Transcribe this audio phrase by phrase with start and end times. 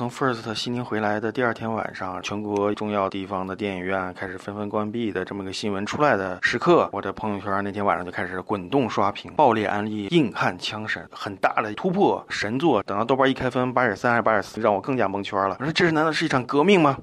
[0.00, 12.82] 从 First 悉尼回来的第二天晚上，全国重要地方的电影院开始纷纷关闭的这么个新闻出来的时刻，我的朋友圈那天晚上就开始滚动刷屏，爆裂安利，硬汉枪神，很大的突破，神作。
[12.84, 15.58] 等到豆瓣一开分八点三还是八点四，让我更加蒙圈了。
[15.60, 16.96] 我说这是难道是一场革命吗？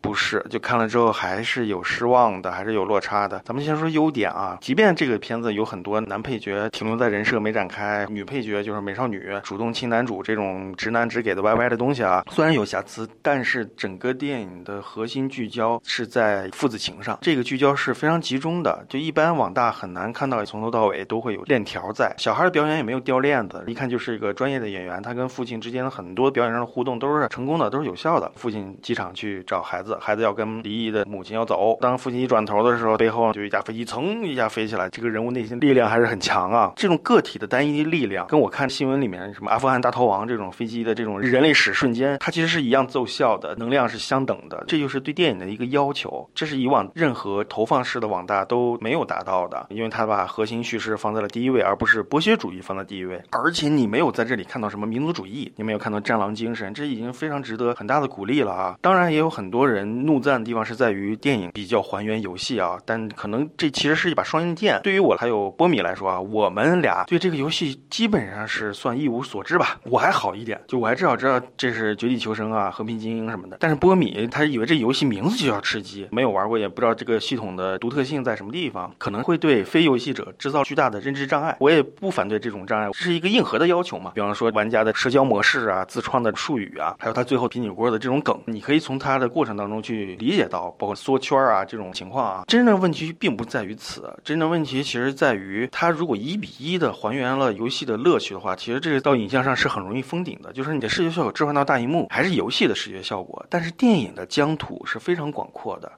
[0.00, 3.40] 不是，就看了之后还是有失望的，还是有落差的。
[3.44, 18.86] 咱们先说优点啊，即便这个片子有很多男配角停留在人设没展开，女配角就是美少女主动亲男主这种直男只给的歪歪的东西啊，虽然有瑕疵，但是整个电影的核心聚焦是在父子情上，这个聚焦是非常集中的。
[18.88, 28.30] 就一般网大很难看到从头到尾都会有链条在，小孩的表演也没有掉链子，一看就是一个专业的演员，他跟父亲之间的很多表演上的互动都是成功的，都是有效的。
[28.36, 29.87] 父亲机场去找孩子。
[30.00, 34.88] 孩子要跟离异的母亲要走，当父亲一转头的时候，背后就一架飞机噌一下飞起来。
[34.90, 36.72] 这个人物内心力量还是很强啊！
[36.76, 44.64] 这种个体的单一力量，跟我看新闻里面什么阿富汗大逃亡这种飞机的这种人类史瞬间，它其实是一样奏效的，能量是相等的。
[44.66, 53.22] 这就是对电影的一个要求，这是以往任何投放式的网大都没有达到的，因为它把核心叙事放在了第一位，而不是剥削主义放在第一位。
[53.30, 58.76] 而且你没有在这里看到什么民族主义，你没有看到战狼精神，这已经非常值得很大的鼓励了啊！
[58.80, 59.77] 当然也有很多人。
[59.78, 64.80] 人怒赞的地方是在于电影比较还原游戏啊，但可能这其实是一把双刃剑。
[64.82, 69.78] 对于我还有波米来说啊，我们俩对这个游戏基本上是算一无所知吧。
[69.84, 73.56] 我还好一点，就我还至少知道这是绝地求生啊、和平精英什么的。
[73.60, 81.56] 但是波米他以为这游戏名字就叫吃鸡，没有玩过，也不知道这个系统的独特性在什么地方，可能会对非游戏者制造巨大的认知障碍。
[81.60, 84.10] 我也不反对这种障碍，这是一个硬核的要求嘛。
[84.14, 89.67] 比方说玩家的社交模式啊、自创的术语啊，还有他最后平底锅的这种梗，你可以从他的过程当中。
[89.68, 105.90] 中去理解到，包括缩圈啊这种情况啊，真正问题并不在于此，真正问题其实在于，它如果一比一的还原了游戏的乐趣的话，其实这个到影像上是很容易封顶的，就是你的视觉效果置换到大荧幕还是游戏的视觉效果，但是电影的疆土是非常广阔的。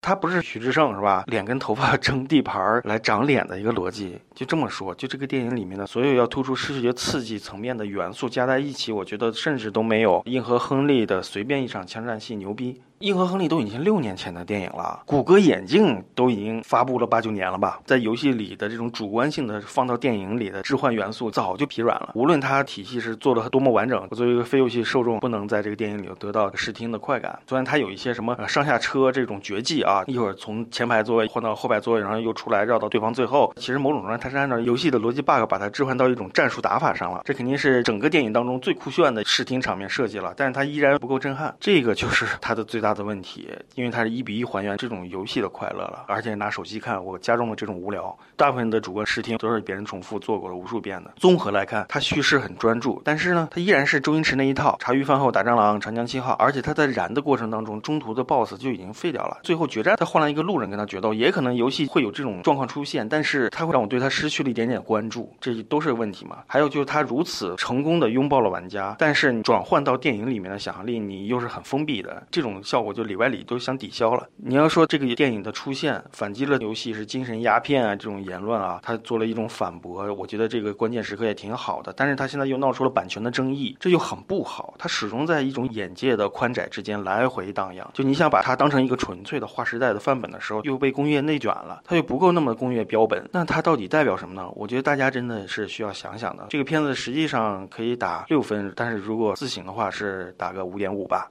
[0.00, 1.24] 他不是徐志胜是吧？
[1.26, 4.94] 脸跟头发争地盘来长脸的一个逻辑，就这么说。
[4.94, 12.80] 就这个电影里面的所有要突出视觉刺激层面的元素加在一起，我觉得甚至都没有硬核亨利的随便一场枪战戏牛逼。
[13.00, 17.78] 硬核亨利都已经六年前的电影了，谷歌眼镜都已经发布了八九年了吧？
[17.86, 22.10] 在游戏里的这种主观性的放到电影里的置换元素早就疲软了。
[22.16, 27.38] 无论它体系是做的多么完整，作为一个非游戏受众，不能在这个电影里得到视听的快感。
[27.46, 37.22] 虽然它有一些什么上下车这种绝技啊，一会儿从前排座位换到后排座位，然后又出来绕到对方最后，其实某种程度上它是按照游戏的逻辑 bug 把它置换到一种战术打法上了。
[37.24, 41.54] 这肯定是整个电影当中最酷炫的视听场面设计了，但是它依然不够震撼。
[41.60, 42.87] 这个就是它的最大。
[42.88, 48.16] 大的问题，因为它是一比一还原这种游戏的快乐了，而且拿手机看，我加重了这种无聊。
[48.34, 51.12] 大部分的主观视听都是别人重复做过了无数遍的。
[51.16, 56.32] 综合来看，它叙事很专注，但是呢，它依然是周星驰那一套：茶余饭后打蟑螂、长江七号。
[56.38, 59.36] 而且他在燃的过程当中，中途的 BOSS 就已经废掉了。
[59.42, 66.38] 最后决战，他换了一个路人跟他决斗，也可能游戏会有这种状况出现，但是他会让我对他失去了一点点关注，这都是问题嘛。
[66.46, 73.58] 还有就是他如此成功的拥抱了玩家，但是转换到电影里面的想象力，你又是很封闭的，这种效效果就里外里都。
[73.58, 74.24] 相抵消了。
[74.36, 81.92] 你要说这个电影的出现反击了游戏是精神鸦片啊这种言论啊，他做了一种反驳，我觉得这个关键时刻也挺好的。
[81.96, 84.74] 但是他现在又闹出了版权的争议，这就很不好。
[84.78, 87.90] 他始终在一种眼界的宽窄之间来回荡漾。
[87.92, 93.28] 就你想把它当成一个纯粹的划时代的范本的时候，又被工业内卷了，它又不够那么工业标本。
[93.32, 94.48] 那它到底代表什么呢？
[94.54, 96.46] 我觉得大家真的是需要想想的。
[96.48, 101.28] 这个片子实际上可以打六分，但是如果自省的话是打个五点五吧。